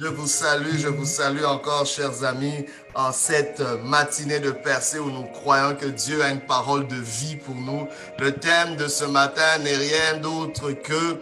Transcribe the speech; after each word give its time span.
Je 0.00 0.06
vous 0.06 0.26
salue, 0.26 0.78
je 0.78 0.88
vous 0.88 1.04
salue 1.04 1.44
encore, 1.44 1.84
chers 1.84 2.24
amis, 2.24 2.64
en 2.94 3.12
cette 3.12 3.60
matinée 3.84 4.40
de 4.40 4.50
percée 4.50 4.98
où 4.98 5.10
nous 5.10 5.24
croyons 5.24 5.76
que 5.76 5.86
Dieu 5.86 6.22
a 6.22 6.30
une 6.30 6.40
parole 6.40 6.88
de 6.88 6.96
vie 6.96 7.36
pour 7.36 7.54
nous. 7.54 7.86
Le 8.18 8.32
thème 8.32 8.76
de 8.76 8.88
ce 8.88 9.04
matin 9.04 9.58
n'est 9.62 9.76
rien 9.76 10.16
d'autre 10.16 10.72
que 10.72 11.18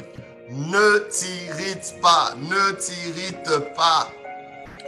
ne 0.51 0.99
t'irrite 1.11 1.97
pas, 2.01 2.35
ne 2.41 2.71
t'irrite 2.73 3.75
pas. 3.75 4.13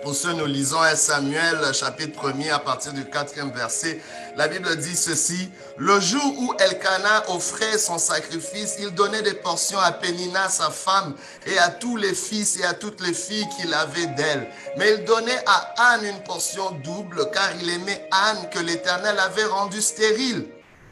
Pour 0.02 0.14
ce, 0.14 0.28
nous 0.28 0.46
lisons 0.46 0.80
1 0.80 0.96
Samuel 0.96 1.74
chapitre 1.74 2.32
1 2.32 2.54
à 2.54 2.58
partir 2.58 2.94
du 2.94 3.04
quatrième 3.04 3.50
verset. 3.50 4.00
La 4.34 4.48
Bible 4.48 4.74
dit 4.76 4.96
ceci. 4.96 5.50
Le 5.76 6.00
jour 6.00 6.34
où 6.38 6.54
Elkanah 6.58 7.24
offrait 7.28 7.76
son 7.76 7.98
sacrifice, 7.98 8.76
il 8.80 8.94
donnait 8.94 9.20
des 9.20 9.34
portions 9.34 9.78
à 9.78 9.92
Pénina, 9.92 10.48
sa 10.48 10.70
femme, 10.70 11.14
et 11.46 11.58
à 11.58 11.68
tous 11.68 11.96
les 11.96 12.14
fils 12.14 12.58
et 12.58 12.64
à 12.64 12.72
toutes 12.72 13.02
les 13.06 13.12
filles 13.12 13.46
qu'il 13.58 13.74
avait 13.74 14.06
d'elle. 14.06 14.48
Mais 14.78 14.94
il 14.94 15.04
donnait 15.04 15.42
à 15.46 15.74
Anne 15.92 16.06
une 16.06 16.22
portion 16.22 16.70
double, 16.82 17.30
car 17.32 17.50
il 17.60 17.68
aimait 17.68 18.08
Anne 18.10 18.48
que 18.50 18.58
l'Éternel 18.58 19.18
avait 19.18 19.44
rendue 19.44 19.82
stérile. 19.82 20.46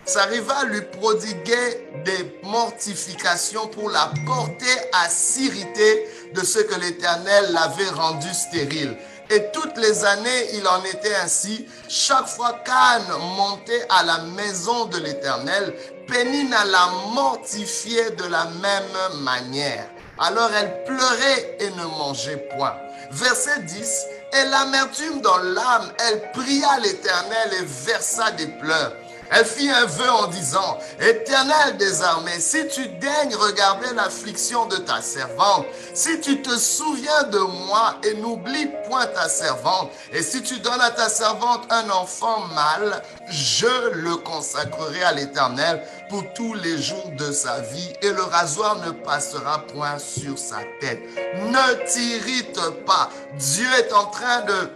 Sa 0.08 0.24
rivale 0.24 0.68
lui 0.68 0.80
prodiguait 0.80 1.86
des 2.06 2.40
mortifications 2.42 3.66
pour 3.66 3.90
la 3.90 4.10
porter 4.24 4.64
à 4.94 5.06
s'irriter 5.10 6.08
de 6.34 6.42
ce 6.42 6.60
que 6.60 6.80
l'Éternel 6.80 7.52
l'avait 7.52 7.90
rendu 7.90 8.32
stérile. 8.32 8.96
Et 9.28 9.50
toutes 9.52 9.76
les 9.76 10.06
années, 10.06 10.54
il 10.54 10.66
en 10.66 10.82
était 10.84 11.14
ainsi. 11.16 11.66
Chaque 11.90 12.26
fois 12.26 12.58
qu'Anne 12.64 13.18
montait 13.36 13.86
à 13.90 14.02
la 14.02 14.18
maison 14.20 14.86
de 14.86 14.96
l'Éternel, 14.96 15.74
Pénina 16.06 16.64
la 16.64 16.86
mortifiait 17.12 18.12
de 18.12 18.24
la 18.24 18.46
même 18.62 19.20
manière. 19.20 19.90
Alors 20.18 20.50
elle 20.58 20.84
pleurait 20.84 21.58
et 21.60 21.68
ne 21.68 21.84
mangeait 21.84 22.48
point. 22.56 22.74
Verset 23.10 23.60
10. 23.60 24.06
Et 24.32 24.44
l'amertume 24.48 25.20
dans 25.20 25.36
l'âme, 25.36 25.92
elle 25.98 26.32
pria 26.32 26.78
l'Éternel 26.82 27.50
et 27.60 27.64
versa 27.66 28.30
des 28.30 28.46
pleurs. 28.46 28.92
Elle 29.30 29.44
fit 29.44 29.70
un 29.70 29.84
vœu 29.84 30.10
en 30.10 30.26
disant, 30.28 30.78
Éternel 31.00 31.76
des 31.76 32.02
armées, 32.02 32.40
si 32.40 32.66
tu 32.68 32.88
daignes 32.88 33.34
regarder 33.36 33.94
l'affliction 33.94 34.66
de 34.66 34.76
ta 34.76 35.02
servante, 35.02 35.66
si 35.94 36.20
tu 36.20 36.40
te 36.42 36.56
souviens 36.56 37.24
de 37.24 37.38
moi 37.38 37.96
et 38.04 38.14
n'oublie 38.14 38.68
point 38.88 39.06
ta 39.06 39.28
servante, 39.28 39.90
et 40.12 40.22
si 40.22 40.42
tu 40.42 40.58
donnes 40.60 40.80
à 40.80 40.90
ta 40.90 41.08
servante 41.08 41.70
un 41.70 41.90
enfant 41.90 42.40
mâle, 42.54 43.02
je 43.28 43.90
le 43.92 44.16
consacrerai 44.16 45.02
à 45.02 45.12
l'Éternel 45.12 45.82
pour 46.08 46.24
tous 46.32 46.54
les 46.54 46.80
jours 46.80 47.10
de 47.18 47.30
sa 47.30 47.60
vie, 47.60 47.92
et 48.00 48.10
le 48.10 48.22
rasoir 48.22 48.76
ne 48.76 48.90
passera 48.92 49.58
point 49.74 49.98
sur 49.98 50.38
sa 50.38 50.58
tête. 50.80 51.00
Ne 51.36 51.84
t'irrite 51.86 52.60
pas. 52.86 53.10
Dieu 53.38 53.68
est 53.78 53.92
en 53.92 54.06
train 54.06 54.40
de 54.42 54.70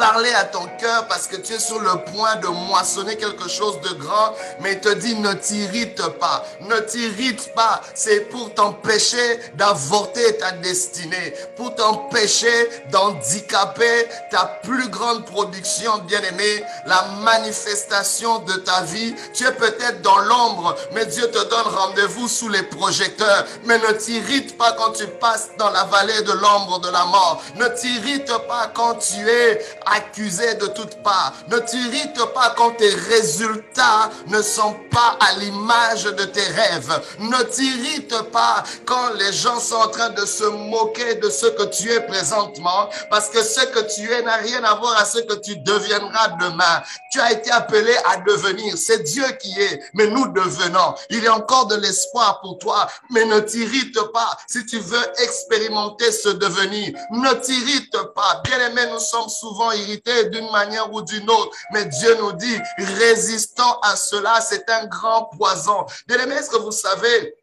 parler 0.00 0.32
à 0.32 0.44
ton 0.44 0.66
cœur 0.80 1.06
parce 1.08 1.26
que 1.26 1.36
tu 1.36 1.52
es 1.52 1.58
sur 1.58 1.78
le 1.78 1.92
point 2.10 2.36
de 2.36 2.46
moissonner 2.46 3.16
quelque 3.16 3.50
chose 3.50 3.78
de 3.82 3.90
grand, 3.90 4.34
mais 4.60 4.72
il 4.72 4.80
te 4.80 4.88
dit 4.88 5.14
ne 5.14 5.34
t'irrite 5.34 6.02
pas, 6.18 6.42
ne 6.62 6.78
t'irrite 6.80 7.54
pas. 7.54 7.82
C'est 7.94 8.20
pour 8.30 8.54
t'empêcher 8.54 9.38
d'avorter 9.56 10.38
ta 10.38 10.52
destinée, 10.52 11.34
pour 11.54 11.74
t'empêcher 11.74 12.70
d'handicaper 12.90 14.08
ta 14.30 14.46
plus 14.62 14.88
grande 14.88 15.26
production, 15.26 15.98
bien-aimé, 15.98 16.64
la 16.86 17.02
manifestation 17.22 18.38
de 18.38 18.54
ta 18.54 18.80
vie. 18.80 19.14
Tu 19.34 19.44
es 19.44 19.52
peut-être 19.52 20.00
dans 20.00 20.18
l'ombre, 20.20 20.76
mais 20.94 21.04
Dieu 21.04 21.30
te 21.30 21.44
donne 21.50 21.74
rendez-vous 21.76 22.26
sous 22.26 22.48
les 22.48 22.62
projecteurs. 22.62 23.44
Mais 23.64 23.78
ne 23.78 23.92
t'irrite 23.92 24.56
pas 24.56 24.72
quand 24.72 24.92
tu 24.92 25.06
passes 25.06 25.50
dans 25.58 25.70
la 25.70 25.84
vallée 25.84 26.22
de 26.22 26.32
l'ombre 26.32 26.80
de 26.80 26.88
la 26.88 27.04
mort. 27.04 27.42
Ne 27.56 27.66
t'irrite 27.68 28.32
pas 28.48 28.70
quand 28.74 28.94
tu 28.94 29.28
es 29.28 29.60
accusé 29.94 30.54
de 30.54 30.66
toutes 30.66 31.02
parts. 31.02 31.32
Ne 31.48 31.58
t'irrite 31.58 32.20
pas 32.34 32.54
quand 32.56 32.72
tes 32.72 32.94
résultats 32.94 34.10
ne 34.26 34.42
sont 34.42 34.76
pas 34.90 35.16
à 35.20 35.38
l'image 35.38 36.04
de 36.04 36.24
tes 36.24 36.42
rêves. 36.42 37.00
Ne 37.18 37.42
t'irrite 37.44 38.22
pas 38.30 38.62
quand 38.84 39.14
les 39.18 39.32
gens 39.32 39.58
sont 39.60 39.76
en 39.76 39.88
train 39.88 40.10
de 40.10 40.24
se 40.24 40.44
moquer 40.44 41.16
de 41.16 41.28
ce 41.28 41.46
que 41.46 41.64
tu 41.64 41.90
es 41.90 42.00
présentement, 42.00 42.88
parce 43.10 43.28
que 43.28 43.42
ce 43.42 43.64
que 43.66 43.80
tu 43.94 44.10
es 44.10 44.22
n'a 44.22 44.36
rien 44.36 44.62
à 44.64 44.74
voir 44.74 44.98
à 44.98 45.04
ce 45.04 45.18
que 45.18 45.34
tu 45.34 45.56
deviendras 45.56 46.28
demain. 46.40 46.82
Tu 47.12 47.20
as 47.20 47.32
été 47.32 47.50
appelé 47.50 47.94
à 48.06 48.18
devenir. 48.18 48.76
C'est 48.76 49.02
Dieu 49.02 49.24
qui 49.40 49.60
est, 49.60 49.80
mais 49.94 50.06
nous 50.06 50.28
devenons. 50.28 50.94
Il 51.10 51.22
y 51.22 51.26
a 51.26 51.34
encore 51.34 51.66
de 51.66 51.76
l'espoir 51.76 52.40
pour 52.40 52.58
toi, 52.58 52.88
mais 53.10 53.24
ne 53.24 53.40
t'irrite 53.40 54.00
pas 54.12 54.30
si 54.46 54.64
tu 54.66 54.78
veux 54.78 55.22
expérimenter 55.22 56.12
ce 56.12 56.28
devenir. 56.30 56.92
Ne 57.10 57.32
t'irrite 57.34 57.96
pas. 58.14 58.40
Bien 58.44 58.60
aimé, 58.68 58.82
nous 58.92 59.00
sommes 59.00 59.28
souvent 59.28 59.69
irrités 59.72 60.26
d'une 60.30 60.50
manière 60.50 60.92
ou 60.92 61.02
d'une 61.02 61.28
autre. 61.28 61.56
Mais 61.72 61.84
Dieu 61.86 62.16
nous 62.16 62.32
dit, 62.32 62.58
résistons 62.78 63.78
à 63.82 63.96
cela, 63.96 64.40
c'est 64.40 64.68
un 64.70 64.86
grand 64.86 65.24
poison. 65.36 65.86
Bien 66.06 66.18
aimé, 66.18 66.34
est-ce 66.34 66.50
que 66.50 66.58
vous 66.58 66.72
savez 66.72 67.34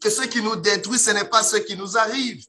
que 0.00 0.10
ce 0.10 0.22
qui 0.22 0.42
nous 0.42 0.56
détruit, 0.56 0.98
ce 0.98 1.10
n'est 1.10 1.24
pas 1.24 1.42
ce 1.42 1.56
qui 1.56 1.76
nous 1.76 1.96
arrive? 1.96 2.44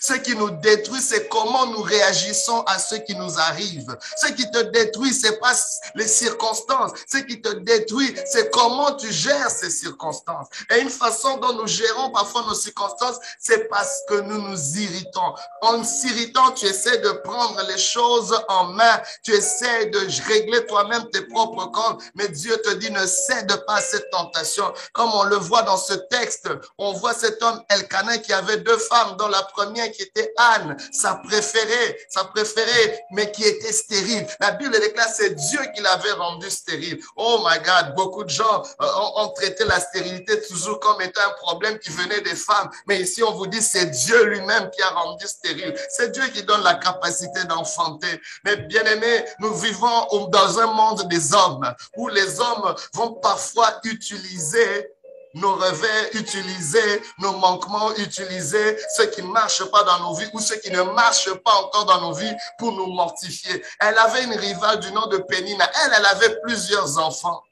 Ce 0.00 0.14
qui 0.14 0.34
nous 0.34 0.50
détruit, 0.50 1.00
c'est 1.00 1.28
comment 1.28 1.66
nous 1.66 1.82
réagissons 1.82 2.62
à 2.62 2.78
ce 2.78 2.94
qui 2.96 3.14
nous 3.14 3.38
arrive. 3.38 3.96
Ce 4.16 4.28
qui 4.32 4.50
te 4.50 4.58
détruit, 4.58 5.12
c'est 5.12 5.38
pas 5.38 5.52
les 5.94 6.08
circonstances. 6.08 6.92
Ce 7.10 7.18
qui 7.18 7.40
te 7.40 7.48
détruit, 7.48 8.14
c'est 8.26 8.50
comment 8.50 8.94
tu 8.94 9.12
gères 9.12 9.50
ces 9.50 9.70
circonstances. 9.70 10.48
Et 10.70 10.80
une 10.80 10.90
façon 10.90 11.36
dont 11.38 11.54
nous 11.54 11.66
gérons 11.66 12.10
parfois 12.10 12.44
nos 12.46 12.54
circonstances, 12.54 13.16
c'est 13.38 13.68
parce 13.68 14.02
que 14.08 14.20
nous 14.20 14.40
nous 14.40 14.78
irritons. 14.78 15.34
En 15.62 15.84
s'irritant, 15.84 16.52
tu 16.52 16.66
essaies 16.66 16.98
de 16.98 17.10
prendre 17.24 17.60
les 17.68 17.78
choses 17.78 18.38
en 18.48 18.64
main. 18.64 19.00
Tu 19.22 19.32
essaies 19.32 19.86
de 19.86 19.98
régler 20.28 20.66
toi-même 20.66 21.08
tes 21.10 21.22
propres 21.22 21.66
comptes. 21.66 22.02
Mais 22.14 22.28
Dieu 22.28 22.56
te 22.62 22.70
dit, 22.74 22.90
ne 22.90 23.06
cède 23.06 23.52
pas 23.66 23.76
à 23.76 23.80
cette 23.80 24.10
tentation. 24.10 24.72
Comme 24.92 25.12
on 25.12 25.24
le 25.24 25.36
voit 25.36 25.62
dans 25.62 25.76
ce 25.76 25.94
texte, 25.94 26.48
on 26.78 26.92
voit 26.92 27.14
cet 27.14 27.42
homme 27.42 27.62
Elkanah 27.68 28.18
qui 28.18 28.32
avait 28.32 28.58
deux 28.58 28.78
femmes 28.78 29.16
dans 29.16 29.28
la 29.28 29.42
première 29.42 29.73
qui 29.74 30.02
était 30.02 30.32
Anne, 30.36 30.76
sa 30.92 31.16
préférée, 31.16 31.98
sa 32.08 32.24
préférée, 32.24 33.00
mais 33.12 33.30
qui 33.30 33.44
était 33.44 33.72
stérile. 33.72 34.26
La 34.40 34.52
Bible 34.52 34.78
déclare 34.80 35.08
c'est 35.08 35.34
Dieu 35.34 35.60
qui 35.74 35.82
l'avait 35.82 36.12
rendue 36.12 36.50
stérile. 36.50 37.00
Oh 37.16 37.44
my 37.44 37.58
God, 37.58 37.94
beaucoup 37.94 38.24
de 38.24 38.30
gens 38.30 38.62
euh, 38.80 38.86
ont, 39.16 39.28
traité 39.34 39.64
la 39.64 39.80
stérilité 39.80 40.40
toujours 40.42 40.78
comme 40.80 41.00
étant 41.00 41.22
un 41.26 41.32
problème 41.42 41.78
qui 41.78 41.90
venait 41.90 42.20
des 42.20 42.36
femmes. 42.36 42.70
Mais 42.86 43.00
ici, 43.00 43.22
on 43.22 43.32
vous 43.32 43.46
dit 43.46 43.62
c'est 43.62 43.86
Dieu 43.86 44.24
lui-même 44.24 44.70
qui 44.70 44.82
a 44.82 44.90
rendu 44.90 45.26
stérile. 45.26 45.74
C'est 45.90 46.12
Dieu 46.12 46.26
qui 46.28 46.42
donne 46.42 46.62
la 46.62 46.74
capacité 46.74 47.44
d'enfanter. 47.44 48.20
Mais 48.44 48.56
bien 48.56 48.84
aimé, 48.84 49.24
nous 49.40 49.54
vivons 49.54 50.28
dans 50.28 50.58
un 50.58 50.66
monde 50.66 51.08
des 51.08 51.34
hommes 51.34 51.74
où 51.96 52.08
les 52.08 52.40
hommes 52.40 52.74
vont 52.92 53.14
parfois 53.14 53.80
utiliser 53.84 54.90
nos 55.34 55.54
revers 55.54 56.14
utilisés, 56.14 57.02
nos 57.18 57.32
manquements 57.32 57.94
utilisés, 57.96 58.78
ce 58.96 59.02
qui 59.02 59.22
ne 59.22 59.28
marche 59.28 59.64
pas 59.70 59.82
dans 59.82 60.00
nos 60.00 60.14
vies 60.14 60.28
ou 60.32 60.40
ce 60.40 60.54
qui 60.54 60.70
ne 60.70 60.82
marche 60.82 61.32
pas 61.44 61.54
encore 61.54 61.84
dans 61.86 62.00
nos 62.00 62.14
vies 62.14 62.34
pour 62.58 62.72
nous 62.72 62.86
mortifier. 62.86 63.62
Elle 63.80 63.98
avait 63.98 64.24
une 64.24 64.34
rivale 64.34 64.80
du 64.80 64.92
nom 64.92 65.06
de 65.06 65.18
Pénina. 65.18 65.68
Elle, 65.84 65.92
elle 65.98 66.06
avait 66.06 66.40
plusieurs 66.42 66.98
enfants. 66.98 67.42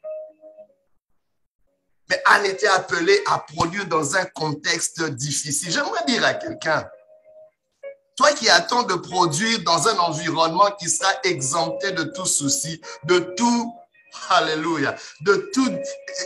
Mais 2.08 2.22
Anne 2.26 2.46
était 2.46 2.68
appelée 2.68 3.20
à 3.26 3.38
produire 3.38 3.86
dans 3.86 4.16
un 4.16 4.24
contexte 4.26 5.02
difficile. 5.02 5.72
J'aimerais 5.72 6.04
dire 6.06 6.24
à 6.24 6.34
quelqu'un, 6.34 6.88
toi 8.16 8.32
qui 8.32 8.50
attends 8.50 8.82
de 8.82 8.94
produire 8.94 9.60
dans 9.64 9.88
un 9.88 9.98
environnement 9.98 10.70
qui 10.78 10.88
sera 10.88 11.10
exempté 11.24 11.92
de 11.92 12.04
tout 12.04 12.26
souci, 12.26 12.80
de 13.04 13.18
tout 13.36 13.74
Alléluia. 14.28 14.94
De 15.20 15.50
tout 15.52 15.70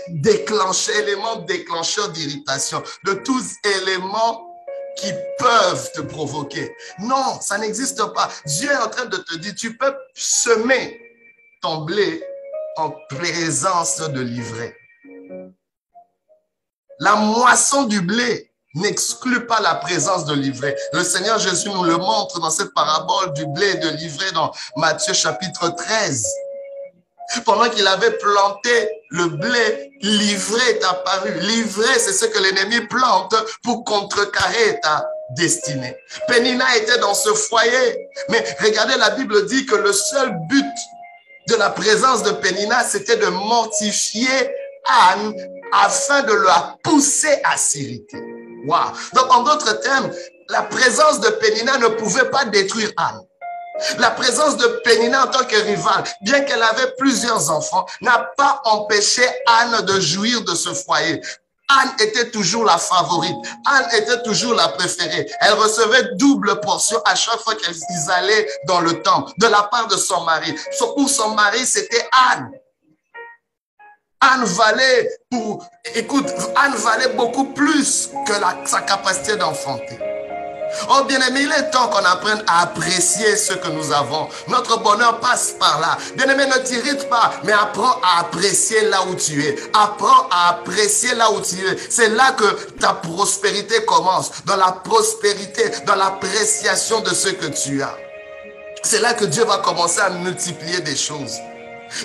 déclencher, 0.08 0.92
élément 0.98 1.36
déclencheur 1.36 2.08
d'irritation, 2.10 2.82
de 3.04 3.14
tous 3.14 3.54
éléments 3.64 4.46
qui 4.96 5.12
peuvent 5.38 5.92
te 5.92 6.00
provoquer. 6.00 6.74
Non, 7.00 7.40
ça 7.40 7.58
n'existe 7.58 8.02
pas. 8.12 8.30
Dieu 8.46 8.70
est 8.70 8.76
en 8.76 8.88
train 8.88 9.06
de 9.06 9.16
te 9.18 9.36
dire, 9.36 9.54
tu 9.54 9.76
peux 9.76 9.94
semer 10.14 11.00
ton 11.62 11.82
blé 11.82 12.22
en 12.76 12.90
présence 13.10 13.98
de 13.98 14.20
l'ivraie. 14.20 14.76
La 16.98 17.14
moisson 17.14 17.84
du 17.84 18.00
blé 18.00 18.50
n'exclut 18.74 19.46
pas 19.46 19.60
la 19.60 19.74
présence 19.74 20.24
de 20.24 20.34
l'ivraie. 20.34 20.76
Le 20.92 21.02
Seigneur 21.02 21.38
Jésus 21.38 21.68
nous 21.68 21.84
le 21.84 21.96
montre 21.96 22.40
dans 22.40 22.50
cette 22.50 22.72
parabole 22.74 23.32
du 23.34 23.46
blé 23.46 23.70
et 23.70 23.76
de 23.76 23.88
l'ivraie 23.88 24.32
dans 24.32 24.52
Matthieu 24.76 25.12
chapitre 25.12 25.68
13. 25.68 26.26
Pendant 27.44 27.68
qu'il 27.68 27.86
avait 27.86 28.12
planté 28.12 28.90
le 29.10 29.26
blé, 29.26 29.90
l'ivraie 30.00 30.70
est 30.70 30.84
apparu. 30.84 31.32
L'ivraie, 31.40 31.98
c'est 31.98 32.12
ce 32.12 32.26
que 32.26 32.38
l'ennemi 32.38 32.80
plante 32.86 33.34
pour 33.62 33.84
contrecarrer 33.84 34.80
ta 34.80 35.04
destinée. 35.30 35.96
Pénina 36.28 36.76
était 36.76 36.98
dans 36.98 37.14
ce 37.14 37.32
foyer. 37.34 38.08
Mais 38.28 38.44
regardez, 38.60 38.96
la 38.96 39.10
Bible 39.10 39.46
dit 39.46 39.66
que 39.66 39.74
le 39.74 39.92
seul 39.92 40.32
but 40.48 40.74
de 41.48 41.54
la 41.56 41.70
présence 41.70 42.22
de 42.22 42.30
Pénina, 42.30 42.84
c'était 42.84 43.16
de 43.16 43.26
mortifier 43.26 44.50
Anne 44.86 45.34
afin 45.72 46.22
de 46.22 46.32
la 46.32 46.76
pousser 46.82 47.40
à 47.44 47.56
s'irriter. 47.56 48.22
Wow. 48.66 48.92
Donc, 49.14 49.34
en 49.34 49.42
d'autres 49.42 49.80
termes, 49.80 50.10
la 50.48 50.62
présence 50.62 51.20
de 51.20 51.28
Pénina 51.30 51.78
ne 51.78 51.88
pouvait 51.88 52.30
pas 52.30 52.44
détruire 52.44 52.90
Anne. 52.96 53.20
La 53.98 54.10
présence 54.10 54.56
de 54.56 54.66
Pénina 54.84 55.24
en 55.24 55.28
tant 55.28 55.44
que 55.44 55.56
rivale, 55.56 56.04
bien 56.22 56.40
qu'elle 56.40 56.62
avait 56.62 56.92
plusieurs 56.98 57.50
enfants, 57.50 57.86
n'a 58.00 58.30
pas 58.36 58.60
empêché 58.64 59.22
Anne 59.46 59.84
de 59.84 60.00
jouir 60.00 60.42
de 60.44 60.54
ce 60.54 60.72
foyer. 60.72 61.20
Anne 61.68 61.90
était 61.98 62.30
toujours 62.30 62.64
la 62.64 62.78
favorite. 62.78 63.36
Anne 63.66 63.88
était 63.92 64.22
toujours 64.22 64.54
la 64.54 64.68
préférée. 64.68 65.26
Elle 65.40 65.54
recevait 65.54 66.14
double 66.14 66.60
portion 66.60 67.00
à 67.04 67.14
chaque 67.14 67.40
fois 67.40 67.56
qu'ils 67.56 68.10
allaient 68.10 68.48
dans 68.66 68.80
le 68.80 69.02
temple 69.02 69.32
de 69.38 69.46
la 69.46 69.64
part 69.64 69.88
de 69.88 69.96
son 69.96 70.22
mari. 70.24 70.54
Pour 70.78 71.08
son 71.08 71.30
mari, 71.34 71.66
c'était 71.66 72.08
Anne. 72.30 72.52
Anne 74.20 74.44
valait 74.44 75.08
beaucoup 77.16 77.52
plus 77.52 78.10
que 78.26 78.32
sa 78.64 78.80
capacité 78.82 79.36
d'enfanter. 79.36 79.98
Oh 80.90 81.04
bien-aimé, 81.04 81.40
il 81.42 81.52
est 81.52 81.70
temps 81.70 81.88
qu'on 81.88 82.04
apprenne 82.04 82.42
à 82.46 82.62
apprécier 82.62 83.36
ce 83.36 83.54
que 83.54 83.68
nous 83.68 83.92
avons. 83.92 84.28
Notre 84.48 84.78
bonheur 84.80 85.20
passe 85.20 85.54
par 85.58 85.80
là. 85.80 85.96
Bien-aimé, 86.16 86.46
ne 86.46 86.58
t'irrite 86.62 87.08
pas, 87.08 87.32
mais 87.44 87.52
apprends 87.52 88.00
à 88.02 88.20
apprécier 88.20 88.82
là 88.88 89.02
où 89.08 89.14
tu 89.14 89.44
es. 89.44 89.56
Apprends 89.72 90.28
à 90.30 90.50
apprécier 90.50 91.14
là 91.14 91.30
où 91.32 91.40
tu 91.40 91.56
es. 91.66 91.76
C'est 91.90 92.08
là 92.10 92.32
que 92.32 92.44
ta 92.80 92.94
prospérité 92.94 93.84
commence. 93.84 94.30
Dans 94.44 94.56
la 94.56 94.72
prospérité, 94.72 95.70
dans 95.86 95.96
l'appréciation 95.96 97.00
de 97.00 97.10
ce 97.10 97.28
que 97.28 97.46
tu 97.46 97.82
as. 97.82 97.96
C'est 98.82 99.00
là 99.00 99.14
que 99.14 99.24
Dieu 99.24 99.44
va 99.44 99.58
commencer 99.58 100.00
à 100.00 100.10
multiplier 100.10 100.80
des 100.80 100.96
choses. 100.96 101.38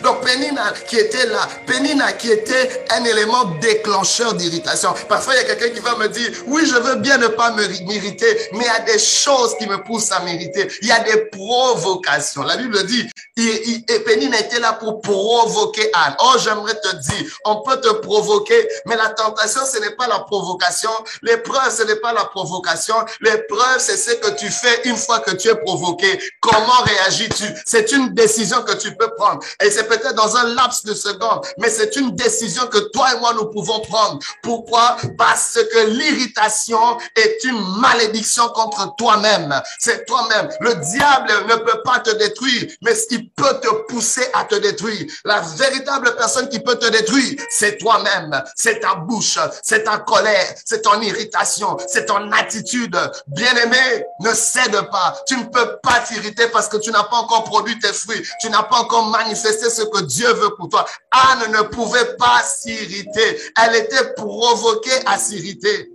Donc 0.03 0.23
Pénina 0.23 0.73
qui 0.87 0.97
était 0.97 1.25
là, 1.25 1.47
Pénina 1.67 2.13
qui 2.13 2.31
était 2.31 2.85
un 2.91 3.03
élément 3.03 3.45
déclencheur 3.61 4.33
d'irritation. 4.33 4.93
Parfois, 5.07 5.33
il 5.35 5.37
y 5.37 5.39
a 5.41 5.55
quelqu'un 5.55 5.73
qui 5.73 5.79
va 5.79 5.95
me 5.95 6.07
dire, 6.07 6.31
oui, 6.47 6.65
je 6.65 6.75
veux 6.75 6.95
bien 6.95 7.17
ne 7.17 7.27
pas 7.27 7.51
m'irriter, 7.51 8.49
mais 8.53 8.65
il 8.65 8.65
y 8.65 8.69
a 8.69 8.79
des 8.79 8.99
choses 8.99 9.55
qui 9.57 9.67
me 9.67 9.83
poussent 9.83 10.11
à 10.11 10.19
m'irriter. 10.21 10.67
Il 10.81 10.87
y 10.87 10.91
a 10.91 10.99
des 10.99 11.25
provocations. 11.25 12.43
La 12.43 12.57
Bible 12.57 12.85
dit, 12.85 13.09
et 13.37 13.99
Pénina 13.99 14.39
était 14.39 14.59
là 14.59 14.73
pour 14.73 15.01
provoquer 15.01 15.89
Anne. 15.93 16.15
Oh, 16.21 16.35
j'aimerais 16.37 16.75
te 16.75 16.95
dire, 16.95 17.31
on 17.45 17.61
peut 17.61 17.79
te 17.79 17.89
provoquer, 17.93 18.67
mais 18.85 18.95
la 18.95 19.09
tentation, 19.09 19.61
ce 19.65 19.79
n'est 19.79 19.95
pas 19.95 20.07
la 20.07 20.19
provocation. 20.19 20.91
L'épreuve, 21.21 21.73
ce 21.75 21.83
n'est 21.83 21.95
pas 21.95 22.13
la 22.13 22.25
provocation. 22.25 22.95
L'épreuve, 23.21 23.79
c'est 23.79 23.97
ce 23.97 24.11
que 24.15 24.31
tu 24.31 24.49
fais 24.49 24.81
une 24.85 24.97
fois 24.97 25.19
que 25.19 25.31
tu 25.31 25.47
es 25.47 25.55
provoqué. 25.55 26.19
Comment 26.39 26.81
réagis-tu? 26.83 27.45
C'est 27.65 27.91
une 27.93 28.13
décision 28.13 28.61
que 28.63 28.73
tu 28.73 28.95
peux 28.95 29.09
prendre. 29.15 29.39
C'est 29.71 29.87
peut-être 29.87 30.15
dans 30.15 30.35
un 30.37 30.53
laps 30.53 30.83
de 30.85 30.93
seconde, 30.93 31.45
mais 31.57 31.69
c'est 31.69 31.95
une 31.95 32.15
décision 32.15 32.67
que 32.67 32.77
toi 32.91 33.13
et 33.13 33.19
moi 33.19 33.33
nous 33.33 33.45
pouvons 33.45 33.79
prendre. 33.81 34.19
Pourquoi? 34.43 34.97
Parce 35.17 35.57
que 35.71 35.87
l'irritation 35.87 36.97
est 37.15 37.43
une 37.43 37.79
malédiction 37.79 38.49
contre 38.49 38.95
toi-même. 38.95 39.61
C'est 39.79 40.05
toi-même. 40.05 40.49
Le 40.59 40.75
diable 40.75 41.31
ne 41.47 41.55
peut 41.55 41.81
pas 41.83 41.99
te 41.99 42.11
détruire, 42.11 42.71
mais 42.81 42.93
il 43.09 43.29
peut 43.31 43.59
te 43.61 43.67
pousser 43.91 44.27
à 44.33 44.45
te 44.45 44.55
détruire. 44.55 45.05
La 45.25 45.41
véritable 45.41 46.15
personne 46.15 46.49
qui 46.49 46.59
peut 46.59 46.77
te 46.77 46.87
détruire, 46.87 47.41
c'est 47.49 47.77
toi-même. 47.77 48.41
C'est 48.55 48.79
ta 48.79 48.95
bouche, 48.95 49.37
c'est 49.63 49.83
ta 49.83 49.99
colère, 49.99 50.55
c'est 50.65 50.81
ton 50.81 51.01
irritation, 51.01 51.77
c'est 51.87 52.05
ton 52.05 52.31
attitude. 52.31 52.97
Bien-aimé, 53.27 54.05
ne 54.19 54.33
cède 54.33 54.79
pas. 54.91 55.15
Tu 55.27 55.37
ne 55.37 55.43
peux 55.45 55.77
pas 55.83 55.99
t'irriter 55.99 56.47
parce 56.47 56.67
que 56.67 56.77
tu 56.77 56.91
n'as 56.91 57.03
pas 57.03 57.17
encore 57.17 57.43
produit 57.43 57.77
tes 57.79 57.93
fruits. 57.93 58.21
Tu 58.41 58.49
n'as 58.49 58.63
pas 58.63 58.77
encore 58.77 59.07
manifesté 59.07 59.60
c'est 59.61 59.69
ce 59.69 59.83
que 59.83 60.01
Dieu 60.01 60.31
veut 60.33 60.55
pour 60.55 60.69
toi. 60.69 60.85
Anne 61.11 61.51
ne 61.51 61.61
pouvait 61.63 62.15
pas 62.17 62.41
s'irriter. 62.43 63.41
Elle 63.61 63.75
était 63.75 64.13
provoquée 64.13 64.99
à 65.05 65.17
s'irriter. 65.17 65.91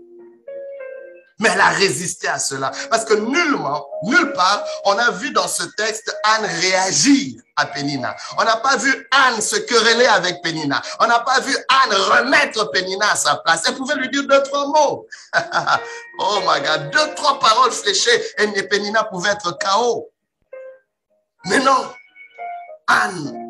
Mais 1.38 1.50
elle 1.52 1.60
a 1.60 1.68
résisté 1.68 2.28
à 2.28 2.38
cela. 2.38 2.70
Parce 2.88 3.04
que 3.04 3.12
nullement, 3.12 3.86
nulle 4.04 4.32
part, 4.32 4.64
on 4.84 4.96
a 4.96 5.10
vu 5.10 5.32
dans 5.32 5.46
ce 5.46 5.64
texte 5.76 6.16
Anne 6.22 6.46
réagir 6.46 7.42
à 7.56 7.66
Pénina. 7.66 8.16
On 8.38 8.44
n'a 8.44 8.56
pas 8.56 8.76
vu 8.78 9.06
Anne 9.10 9.42
se 9.42 9.56
quereller 9.56 10.06
avec 10.06 10.40
Pénina. 10.42 10.80
On 10.98 11.06
n'a 11.06 11.20
pas 11.20 11.40
vu 11.40 11.54
Anne 11.54 11.92
remettre 11.92 12.70
Pénina 12.70 13.10
à 13.12 13.16
sa 13.16 13.36
place. 13.36 13.64
Elle 13.68 13.74
pouvait 13.74 13.96
lui 13.96 14.08
dire 14.08 14.26
deux, 14.26 14.42
trois 14.44 14.66
mots. 14.66 15.06
oh 16.20 16.40
my 16.46 16.60
God, 16.62 16.90
deux, 16.90 17.14
trois 17.16 17.38
paroles 17.38 17.72
fléchées 17.72 18.22
et 18.38 18.62
Pénina 18.62 19.04
pouvait 19.04 19.30
être 19.30 19.58
chaos. 19.58 20.08
Mais 21.44 21.58
non, 21.58 21.92
Anne 22.88 23.45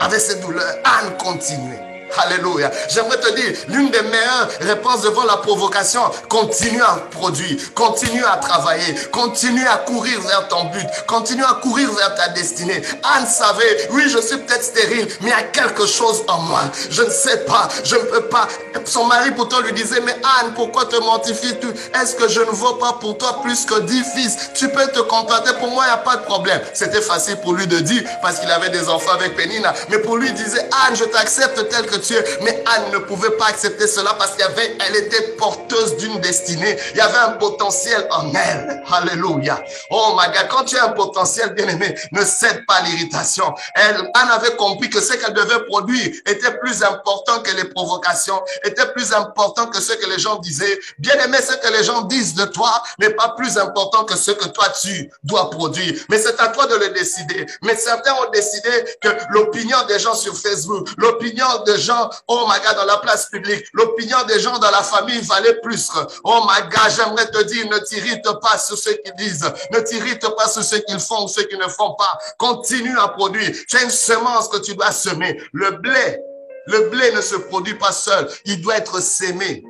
avec 0.00 0.20
ses 0.20 0.40
douleurs, 0.40 0.76
Anne 0.84 1.16
continuait. 1.18 1.93
Alléluia. 2.16 2.70
J'aimerais 2.88 3.18
te 3.18 3.32
dire, 3.34 3.58
l'une 3.68 3.90
des 3.90 4.02
meilleures 4.02 4.48
réponses 4.60 5.02
devant 5.02 5.24
la 5.24 5.36
provocation, 5.38 6.02
continue 6.28 6.82
à 6.82 6.96
produire, 7.10 7.56
continue 7.74 8.24
à 8.24 8.36
travailler, 8.36 8.94
continue 9.10 9.66
à 9.66 9.78
courir 9.78 10.20
vers 10.20 10.48
ton 10.48 10.64
but, 10.64 10.86
continue 11.06 11.44
à 11.44 11.54
courir 11.54 11.90
vers 11.92 12.14
ta 12.14 12.28
destinée. 12.28 12.82
Anne 13.02 13.26
savait, 13.26 13.88
oui, 13.90 14.08
je 14.08 14.18
suis 14.18 14.36
peut-être 14.38 14.64
stérile, 14.64 15.08
mais 15.20 15.28
il 15.28 15.30
y 15.30 15.32
a 15.32 15.42
quelque 15.42 15.86
chose 15.86 16.22
en 16.28 16.38
moi. 16.38 16.62
Je 16.90 17.02
ne 17.02 17.10
sais 17.10 17.38
pas, 17.44 17.68
je 17.84 17.96
ne 17.96 18.02
peux 18.02 18.28
pas. 18.28 18.48
Son 18.84 19.04
mari 19.04 19.30
pourtant 19.32 19.60
lui 19.60 19.72
disait, 19.72 20.00
mais 20.00 20.16
Anne, 20.40 20.52
pourquoi 20.54 20.86
te 20.86 20.96
mortifies-tu? 20.96 21.68
Est-ce 22.00 22.14
que 22.14 22.28
je 22.28 22.40
ne 22.40 22.50
vaux 22.50 22.74
pas 22.74 22.94
pour 22.94 23.18
toi 23.18 23.40
plus 23.42 23.64
que 23.64 23.80
dix 23.80 24.04
fils? 24.14 24.36
Tu 24.54 24.68
peux 24.68 24.86
te 24.88 25.00
contenter, 25.00 25.52
pour 25.58 25.68
moi, 25.68 25.84
il 25.84 25.88
n'y 25.88 25.94
a 25.94 25.98
pas 25.98 26.16
de 26.16 26.22
problème. 26.24 26.60
C'était 26.72 27.00
facile 27.00 27.36
pour 27.38 27.54
lui 27.54 27.66
de 27.66 27.78
dire, 27.80 28.02
parce 28.22 28.38
qu'il 28.38 28.50
avait 28.50 28.70
des 28.70 28.88
enfants 28.88 29.12
avec 29.12 29.36
Pénina. 29.36 29.74
Mais 29.88 29.98
pour 29.98 30.16
lui, 30.16 30.28
il 30.28 30.34
disait, 30.34 30.68
Anne, 30.86 30.96
je 30.96 31.04
t'accepte 31.04 31.68
tel 31.68 31.86
que 31.86 31.96
mais 32.42 32.62
Anne 32.66 32.92
ne 32.92 32.98
pouvait 32.98 33.30
pas 33.30 33.46
accepter 33.46 33.86
cela 33.86 34.14
parce 34.14 34.36
qu'elle 34.36 34.96
était 34.96 35.28
porteuse 35.38 35.96
d'une 35.96 36.20
destinée. 36.20 36.76
Il 36.92 36.98
y 36.98 37.00
avait 37.00 37.18
un 37.18 37.32
potentiel 37.32 38.06
en 38.10 38.32
elle. 38.34 38.82
Alléluia. 38.90 39.62
Oh 39.90 40.16
my 40.18 40.26
God, 40.26 40.48
quand 40.50 40.64
tu 40.64 40.76
as 40.76 40.84
un 40.84 40.90
potentiel 40.90 41.54
bien 41.54 41.68
aimé, 41.68 41.94
ne 42.12 42.24
cède 42.24 42.64
pas 42.66 42.80
l'irritation. 42.82 43.54
Elle, 43.74 43.96
Anne 44.14 44.30
avait 44.30 44.56
compris 44.56 44.90
que 44.90 45.00
ce 45.00 45.14
qu'elle 45.14 45.34
devait 45.34 45.64
produire 45.66 46.12
était 46.26 46.58
plus 46.58 46.82
important 46.82 47.40
que 47.40 47.54
les 47.56 47.64
provocations, 47.64 48.40
était 48.64 48.90
plus 48.92 49.12
important 49.12 49.66
que 49.66 49.80
ce 49.80 49.92
que 49.92 50.08
les 50.08 50.18
gens 50.18 50.36
disaient. 50.36 50.78
Bien 50.98 51.14
aimé, 51.24 51.38
ce 51.40 51.54
que 51.56 51.72
les 51.72 51.84
gens 51.84 52.02
disent 52.02 52.34
de 52.34 52.44
toi 52.44 52.82
n'est 52.98 53.14
pas 53.14 53.34
plus 53.36 53.58
important 53.58 54.04
que 54.04 54.16
ce 54.16 54.30
que 54.30 54.48
toi 54.48 54.66
tu 54.80 55.10
dois 55.22 55.50
produire. 55.50 55.94
Mais 56.08 56.18
c'est 56.18 56.40
à 56.40 56.48
toi 56.48 56.66
de 56.66 56.76
le 56.76 56.88
décider. 56.90 57.46
Mais 57.62 57.76
certains 57.76 58.14
ont 58.14 58.30
décidé 58.30 58.70
que 59.00 59.08
l'opinion 59.30 59.78
des 59.88 59.98
gens 59.98 60.14
sur 60.14 60.36
Facebook, 60.36 60.88
l'opinion 60.96 61.46
des 61.66 61.78
gens 61.84 62.10
oh 62.28 62.46
my 62.48 62.58
God, 62.64 62.76
dans 62.76 62.84
la 62.84 62.98
place 62.98 63.26
publique, 63.26 63.64
l'opinion 63.72 64.18
des 64.26 64.40
gens 64.40 64.58
dans 64.58 64.70
la 64.70 64.82
famille 64.82 65.20
valait 65.20 65.60
plus. 65.60 65.90
Oh 66.24 66.46
my 66.48 66.62
God, 66.68 66.92
j'aimerais 66.96 67.30
te 67.30 67.42
dire, 67.44 67.66
ne 67.70 67.78
t'irrite 67.78 68.26
pas 68.42 68.58
sur 68.58 68.76
ce 68.76 68.90
qu'ils 68.90 69.14
disent, 69.14 69.50
ne 69.72 69.80
t'irrite 69.80 70.26
pas 70.36 70.48
sur 70.48 70.64
ce 70.64 70.76
qu'ils 70.76 71.00
font 71.00 71.24
ou 71.24 71.28
ce 71.28 71.42
qu'ils 71.42 71.58
ne 71.58 71.68
font 71.68 71.94
pas. 71.94 72.18
Continue 72.38 72.98
à 72.98 73.08
produire. 73.08 73.50
As 73.72 73.82
une 73.82 73.90
semence 73.90 74.48
que 74.48 74.58
tu 74.58 74.74
dois 74.74 74.92
semer. 74.92 75.40
Le 75.52 75.72
blé, 75.72 76.18
le 76.66 76.88
blé 76.88 77.12
ne 77.12 77.20
se 77.20 77.36
produit 77.36 77.74
pas 77.74 77.92
seul, 77.92 78.28
il 78.44 78.60
doit 78.62 78.76
être 78.76 79.00
sémé. 79.00 79.62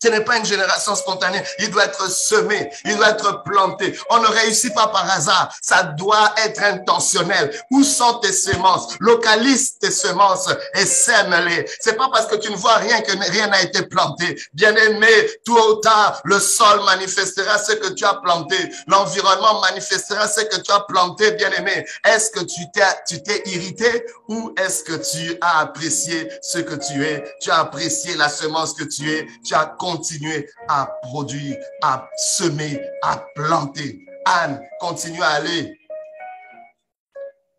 Ce 0.00 0.08
n'est 0.08 0.24
pas 0.24 0.36
une 0.36 0.44
génération 0.44 0.94
spontanée. 0.94 1.42
Il 1.58 1.70
doit 1.70 1.84
être 1.84 2.08
semé. 2.10 2.70
Il 2.84 2.96
doit 2.96 3.10
être 3.10 3.42
planté. 3.42 3.98
On 4.10 4.18
ne 4.18 4.28
réussit 4.28 4.72
pas 4.74 4.88
par 4.88 5.10
hasard. 5.10 5.52
Ça 5.60 5.82
doit 5.82 6.32
être 6.44 6.62
intentionnel. 6.62 7.50
Où 7.70 7.82
sont 7.82 8.14
tes 8.20 8.32
semences? 8.32 8.94
Localise 9.00 9.78
tes 9.78 9.90
semences 9.90 10.48
et 10.74 10.86
sème-les. 10.86 11.68
C'est 11.80 11.96
pas 11.96 12.08
parce 12.12 12.26
que 12.26 12.36
tu 12.36 12.50
ne 12.50 12.56
vois 12.56 12.76
rien 12.76 13.00
que 13.00 13.12
rien 13.30 13.48
n'a 13.48 13.62
été 13.62 13.82
planté. 13.82 14.40
Bien 14.52 14.74
aimé, 14.76 15.08
tout 15.44 15.58
ou 15.58 15.74
tard, 15.76 16.20
le 16.24 16.38
sol 16.38 16.84
manifestera 16.84 17.58
ce 17.58 17.72
que 17.72 17.88
tu 17.94 18.04
as 18.04 18.14
planté. 18.14 18.56
L'environnement 18.86 19.60
manifestera 19.60 20.28
ce 20.28 20.42
que 20.42 20.60
tu 20.60 20.70
as 20.70 20.80
planté, 20.80 21.32
bien 21.32 21.50
aimé. 21.52 21.84
Est-ce 22.04 22.30
que 22.30 22.40
tu 22.40 22.60
t'es, 22.72 22.82
tu 23.08 23.22
t'es 23.22 23.42
irrité 23.46 24.06
ou 24.28 24.54
est-ce 24.58 24.84
que 24.84 24.94
tu 24.94 25.36
as 25.40 25.60
apprécié 25.60 26.30
ce 26.42 26.58
que 26.58 26.74
tu 26.74 27.04
es? 27.04 27.24
Tu 27.40 27.50
as 27.50 27.58
apprécié 27.58 28.14
la 28.14 28.28
semence 28.28 28.74
que 28.74 28.84
tu 28.84 29.12
es. 29.12 29.26
Tu 29.44 29.54
as 29.54 29.66
continuer 29.88 30.50
à 30.68 30.86
produire, 31.02 31.56
à 31.82 32.08
semer, 32.16 32.80
à 33.02 33.24
planter. 33.34 34.04
Anne 34.26 34.60
continue 34.80 35.22
à 35.22 35.30
aller 35.30 35.78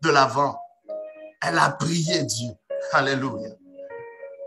de 0.02 0.10
l'avant. 0.10 0.56
Elle 1.42 1.58
a 1.58 1.70
prié 1.70 2.22
Dieu. 2.22 2.50
Alléluia. 2.92 3.50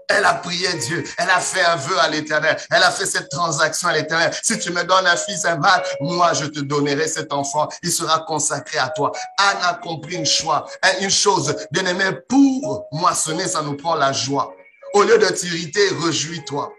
Elle 0.07 0.25
a 0.25 0.35
prié 0.35 0.73
Dieu. 0.75 1.03
Elle 1.17 1.29
a 1.29 1.39
fait 1.39 1.63
un 1.63 1.75
vœu 1.75 1.99
à 1.99 2.07
l'éternel. 2.07 2.55
Elle 2.71 2.83
a 2.83 2.91
fait 2.91 3.05
cette 3.05 3.29
transaction 3.29 3.89
à 3.89 3.93
l'éternel. 3.93 4.33
Si 4.41 4.57
tu 4.59 4.71
me 4.71 4.83
donnes 4.83 5.07
un 5.07 5.17
fils, 5.17 5.43
un 5.43 5.57
mâle, 5.57 5.83
moi, 5.99 6.33
je 6.33 6.45
te 6.45 6.59
donnerai 6.61 7.07
cet 7.07 7.33
enfant. 7.33 7.67
Il 7.81 7.91
sera 7.91 8.19
consacré 8.19 8.77
à 8.77 8.89
toi. 8.89 9.11
Anne 9.37 9.57
a 9.63 9.73
compris 9.73 10.15
une 10.15 10.25
choix, 10.25 10.65
une 11.01 11.09
chose. 11.09 11.55
Bien 11.71 11.85
aimé, 11.85 12.05
pour 12.29 12.87
moissonner, 12.91 13.47
ça 13.47 13.61
nous 13.61 13.75
prend 13.75 13.95
la 13.95 14.13
joie. 14.13 14.53
Au 14.93 15.03
lieu 15.03 15.17
de 15.17 15.27
t'irriter, 15.27 15.89
réjouis-toi. 16.01 16.71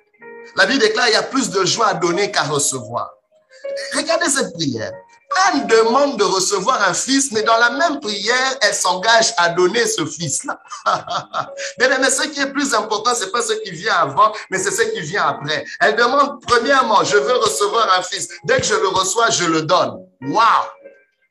La 0.56 0.66
Bible 0.66 0.80
déclare 0.80 1.08
il 1.08 1.12
y 1.12 1.16
a 1.16 1.22
plus 1.22 1.50
de 1.50 1.64
joie 1.64 1.88
à 1.88 1.94
donner 1.94 2.30
qu'à 2.30 2.42
recevoir. 2.42 3.10
Regardez 3.94 4.28
cette 4.28 4.52
prière. 4.54 4.92
Anne 5.46 5.66
demande 5.66 6.18
de 6.18 6.24
recevoir 6.24 6.88
un 6.88 6.94
fils, 6.94 7.32
mais 7.32 7.42
dans 7.42 7.56
la 7.56 7.70
même 7.70 8.00
prière, 8.00 8.56
elle 8.60 8.74
s'engage 8.74 9.34
à 9.36 9.48
donner 9.48 9.86
ce 9.86 10.06
fils-là. 10.06 10.60
mais 11.78 12.10
ce 12.10 12.28
qui 12.28 12.40
est 12.40 12.52
plus 12.52 12.72
important, 12.74 13.12
c'est 13.14 13.32
pas 13.32 13.42
ce 13.42 13.54
qui 13.54 13.72
vient 13.72 13.94
avant, 13.94 14.32
mais 14.50 14.58
c'est 14.58 14.70
ce 14.70 14.82
qui 14.82 15.00
vient 15.00 15.26
après. 15.26 15.64
Elle 15.80 15.96
demande, 15.96 16.40
premièrement, 16.46 17.02
je 17.02 17.16
veux 17.16 17.36
recevoir 17.36 17.98
un 17.98 18.02
fils. 18.02 18.28
Dès 18.44 18.58
que 18.58 18.66
je 18.66 18.74
le 18.74 18.88
reçois, 18.88 19.30
je 19.30 19.44
le 19.44 19.62
donne. 19.62 20.06
Wow! 20.22 20.68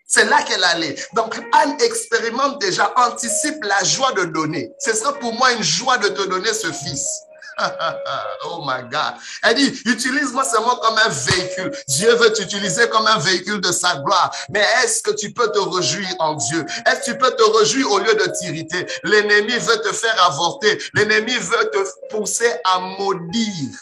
C'est 0.06 0.26
là 0.26 0.42
qu'elle 0.44 0.64
allait. 0.64 0.96
Donc, 1.14 1.36
Anne 1.54 1.78
expérimente 1.82 2.60
déjà, 2.60 2.94
anticipe 2.98 3.64
la 3.64 3.84
joie 3.84 4.12
de 4.12 4.26
donner. 4.26 4.72
Ce 4.80 4.94
sera 4.94 5.14
pour 5.14 5.34
moi 5.34 5.54
une 5.54 5.64
joie 5.64 5.98
de 5.98 6.10
te 6.10 6.28
donner 6.28 6.54
ce 6.54 6.72
fils. 6.72 7.08
oh 8.46 8.64
my 8.66 8.84
God. 8.90 9.14
Elle 9.44 9.56
dit, 9.56 9.82
utilise-moi 9.86 10.44
seulement 10.44 10.76
comme 10.78 10.98
un 10.98 11.10
véhicule. 11.10 11.72
Dieu 11.88 12.14
veut 12.16 12.34
t'utiliser 12.34 12.90
comme 12.90 13.08
un 13.08 13.20
véhicule 13.20 13.62
de 13.62 13.72
sa 13.72 13.98
gloire. 13.98 14.32
Mais 14.50 14.64
est-ce 14.84 15.04
que 15.04 15.12
tu 15.12 15.32
peux 15.34 15.52
te 15.52 15.60
réjouir 15.60 16.08
en 16.20 16.36
Dieu? 16.36 16.66
Est-ce 16.86 17.00
que 17.00 17.12
tu 17.12 17.18
peux 17.18 17.32
te 17.32 17.44
réjouir 17.58 17.92
au 17.92 18.00
lieu 18.00 18.14
de 18.16 18.32
t'irriter? 18.38 18.86
L'ennemi 19.04 19.58
veut 19.58 19.82
te 19.82 19.94
faire 19.94 20.26
avorter. 20.26 20.78
L'ennemi 20.94 21.36
veut 21.36 21.72
te 21.72 22.16
pousser 22.16 22.52
à 22.66 22.80
maudire 22.80 23.78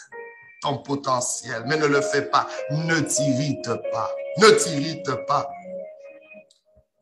ton 0.62 0.78
potentiel. 0.78 1.62
Mais 1.66 1.76
ne 1.76 1.86
le 1.86 2.00
fais 2.00 2.22
pas. 2.22 2.46
Ne 2.70 3.00
t'irrite 3.00 3.70
pas. 3.92 4.10
Ne 4.38 4.50
t'irrite 4.50 5.10
pas. 5.26 5.48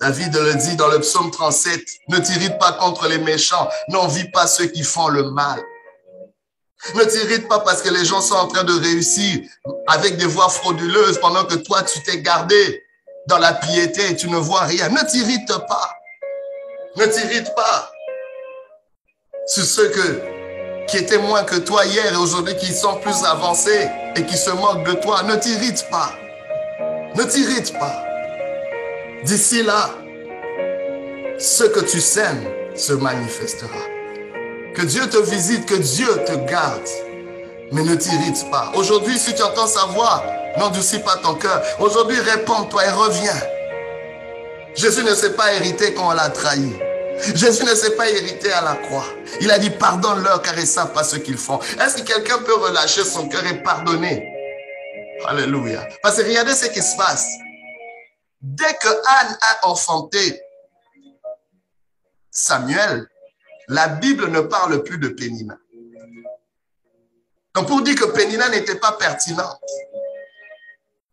David 0.01 0.35
le 0.35 0.55
dit 0.55 0.77
dans 0.77 0.89
le 0.89 0.99
psaume 1.01 1.31
37, 1.31 1.79
ne 2.09 2.19
t'irrite 2.19 2.59
pas 2.59 2.73
contre 2.73 3.07
les 3.07 3.19
méchants, 3.19 3.69
n'envie 3.89 4.31
pas 4.31 4.47
ceux 4.47 4.65
qui 4.65 4.83
font 4.83 5.09
le 5.09 5.31
mal. 5.31 5.61
Ne 6.95 7.05
t'irrite 7.05 7.47
pas 7.49 7.61
parce 7.61 7.83
que 7.83 7.91
les 7.91 8.05
gens 8.05 8.21
sont 8.21 8.35
en 8.35 8.47
train 8.47 8.65
de 8.65 8.73
réussir 8.73 9.41
avec 9.87 10.17
des 10.17 10.27
voix 10.27 10.49
frauduleuses 10.49 11.19
pendant 11.21 11.45
que 11.45 11.55
toi, 11.57 11.83
tu 11.83 12.03
t'es 12.03 12.21
gardé 12.21 12.83
dans 13.27 13.39
la 13.39 13.53
piété 13.53 14.11
et 14.11 14.17
tu 14.17 14.29
ne 14.29 14.37
vois 14.37 14.63
rien. 14.63 14.89
Ne 14.89 15.11
t'irrite 15.11 15.47
pas. 15.47 15.91
Ne 16.97 17.07
t'irrite 17.07 17.55
pas 17.55 17.91
sur 19.47 19.65
ceux 19.65 19.89
que, 19.89 20.87
qui 20.89 20.97
étaient 20.97 21.19
moins 21.19 21.45
que 21.45 21.57
toi 21.57 21.85
hier 21.85 22.13
et 22.13 22.17
aujourd'hui 22.17 22.57
qui 22.57 22.73
sont 22.73 22.97
plus 22.97 23.25
avancés 23.25 23.89
et 24.17 24.25
qui 24.25 24.37
se 24.37 24.51
moquent 24.51 24.85
de 24.85 24.95
toi. 24.95 25.23
Ne 25.23 25.37
t'irrite 25.37 25.87
pas. 25.91 26.13
Ne 27.15 27.25
t'irrite 27.25 27.79
pas. 27.79 28.05
D'ici 29.25 29.63
là, 29.63 29.91
ce 31.39 31.65
que 31.65 31.81
tu 31.81 32.01
sèmes 32.01 32.49
se 32.75 32.95
manifestera. 32.95 33.90
Que 34.81 34.87
Dieu 34.87 35.07
te 35.11 35.19
visite, 35.19 35.67
que 35.67 35.75
Dieu 35.75 36.09
te 36.25 36.33
garde. 36.51 36.89
Mais 37.71 37.83
ne 37.83 37.95
t'irrite 37.97 38.51
pas. 38.51 38.73
Aujourd'hui, 38.75 39.19
si 39.19 39.35
tu 39.35 39.43
entends 39.43 39.67
sa 39.67 39.85
voix, 39.85 40.25
n'endoucis 40.57 41.01
pas 41.01 41.19
ton 41.19 41.35
cœur. 41.35 41.63
Aujourd'hui, 41.81 42.19
réponds-toi 42.19 42.87
et 42.87 42.91
reviens. 42.91 43.43
Jésus 44.75 45.05
ne 45.05 45.15
s'est 45.15 45.35
pas 45.35 45.53
hérité 45.53 45.93
quand 45.93 46.09
on 46.09 46.13
l'a 46.13 46.31
trahi. 46.31 46.73
Jésus 47.35 47.63
ne 47.65 47.75
s'est 47.75 47.95
pas 47.95 48.09
hérité 48.09 48.51
à 48.53 48.63
la 48.63 48.75
croix. 48.77 49.05
Il 49.43 49.51
a 49.51 49.59
dit 49.59 49.69
pardonne-leur 49.69 50.41
car 50.41 50.55
ils 50.55 50.63
ne 50.63 50.67
savent 50.67 50.95
pas 50.95 51.05
ce 51.05 51.17
qu'ils 51.17 51.37
font. 51.37 51.61
Est-ce 51.79 51.99
que 51.99 52.07
quelqu'un 52.15 52.39
peut 52.39 52.55
relâcher 52.55 53.05
son 53.05 53.29
cœur 53.29 53.45
et 53.45 53.63
pardonner? 53.63 54.33
Alléluia. 55.27 55.87
Parce 56.03 56.17
que 56.17 56.23
regardez 56.23 56.55
ce 56.55 56.69
qui 56.69 56.81
se 56.81 56.97
passe. 56.97 57.29
Dès 58.41 58.73
que 58.81 58.89
Anne 58.89 59.37
a 59.43 59.69
enfanté 59.69 60.41
Samuel, 62.31 63.07
la 63.71 63.87
Bible 63.87 64.29
ne 64.31 64.41
parle 64.41 64.83
plus 64.83 64.99
de 64.99 65.09
Pénina. 65.09 65.57
Donc 67.55 67.69
pour 67.69 67.83
dire 67.83 67.95
que 67.95 68.07
Pénina 68.07 68.49
n'était 68.49 68.75
pas 68.75 68.93
pertinente, 68.93 69.61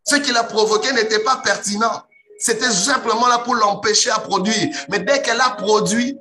ce 0.03 0.15
qui 0.15 0.31
l'a 0.31 0.43
provoqué 0.43 0.91
n'était 0.93 1.19
pas 1.19 1.37
pertinent. 1.37 2.03
C'était 2.39 2.69
simplement 2.69 3.27
là 3.27 3.39
pour 3.39 3.55
l'empêcher 3.55 4.09
à 4.09 4.19
produire. 4.19 4.69
Mais 4.89 4.99
dès 4.99 5.21
qu'elle 5.21 5.41
a 5.41 5.51
produit, 5.51 6.17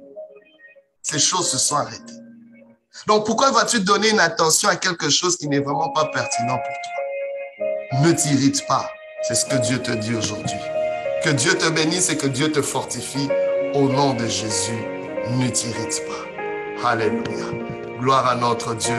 ces 1.03 1.19
choses 1.19 1.51
se 1.51 1.59
sont 1.59 1.77
arrêtées. 1.77 2.21
Donc 3.07 3.25
pourquoi 3.25 3.51
vas-tu 3.51 3.81
donner 3.81 4.11
une 4.11 4.21
attention 4.21 4.69
à 4.69 4.77
quelque 4.77 5.09
chose 5.09 5.37
qui 5.37 5.49
n'est 5.49 5.61
vraiment 5.61 5.91
pas 5.91 6.07
pertinent 6.07 6.59
pour 6.59 6.75
toi? 6.83 8.01
Ne 8.01 8.13
t'irrite 8.13 8.67
pas. 8.67 8.91
C'est 9.23 9.35
ce 9.35 9.45
que 9.47 9.57
Dieu 9.57 9.81
te 9.81 9.93
dit 9.93 10.15
aujourd'hui. 10.15 10.59
Que 11.23 11.31
Dieu 11.31 11.57
te 11.57 11.69
bénisse 11.69 12.11
et 12.11 12.17
que 12.17 12.27
Dieu 12.27 12.51
te 12.51 12.61
fortifie. 12.61 13.29
Au 13.75 13.89
nom 13.89 14.15
de 14.15 14.27
Jésus, 14.27 14.85
ne 15.31 15.49
t'irrite 15.49 16.03
pas. 16.07 16.26
Alléluia. 16.85 17.47
Gloire 18.01 18.27
à 18.29 18.35
notre 18.37 18.75
Dieu. 18.75 18.95